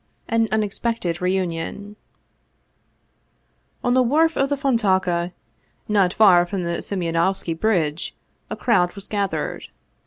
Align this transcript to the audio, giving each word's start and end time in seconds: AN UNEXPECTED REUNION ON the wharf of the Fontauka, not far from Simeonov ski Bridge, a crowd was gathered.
AN 0.27 0.47
UNEXPECTED 0.51 1.21
REUNION 1.21 1.95
ON 3.83 3.93
the 3.93 4.01
wharf 4.01 4.35
of 4.35 4.49
the 4.49 4.57
Fontauka, 4.57 5.31
not 5.87 6.11
far 6.13 6.43
from 6.47 6.63
Simeonov 6.63 7.37
ski 7.37 7.53
Bridge, 7.53 8.15
a 8.49 8.55
crowd 8.55 8.95
was 8.95 9.07
gathered. 9.07 9.65